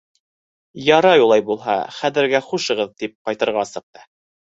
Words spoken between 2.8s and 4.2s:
тип ҡайтырға сыҡты.